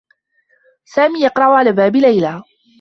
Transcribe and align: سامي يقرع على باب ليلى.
سامي 0.85 1.21
يقرع 1.23 1.55
على 1.55 1.71
باب 1.71 1.95
ليلى. 1.95 2.41